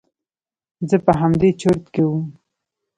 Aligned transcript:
زه 0.89 0.97
په 1.05 1.11
همدې 1.21 1.49
چورت 1.61 1.83
کښې 1.93 2.03
وم. 2.07 2.27